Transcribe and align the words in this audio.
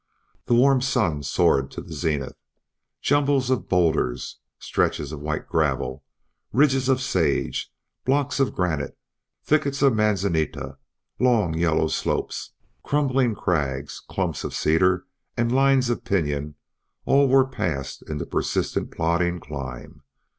The 0.45 0.55
warm 0.55 0.81
sun 0.81 1.21
soared 1.21 1.69
to 1.69 1.81
the 1.81 1.93
zenith. 1.93 2.35
Jumble 3.01 3.37
of 3.37 3.69
bowlders, 3.69 4.39
stretches 4.57 5.11
of 5.11 5.19
white 5.19 5.47
gravel, 5.47 6.03
ridges 6.51 6.89
of 6.89 6.99
sage, 6.99 7.71
blocks 8.03 8.39
of 8.39 8.55
granite, 8.55 8.97
thickets 9.43 9.83
of 9.83 9.93
manzanita, 9.93 10.79
long 11.19 11.53
yellow 11.53 11.87
slopes, 11.87 12.49
crumbling 12.81 13.35
crags, 13.35 13.99
clumps 13.99 14.43
of 14.43 14.55
cedar 14.55 15.05
and 15.37 15.51
lines 15.53 15.87
of 15.91 16.03
pinon 16.03 16.55
all 17.05 17.27
were 17.27 17.45
passed 17.45 18.01
in 18.09 18.17
the 18.17 18.25
persistent 18.25 18.89
plodding 18.89 19.39
climb. 19.39 20.01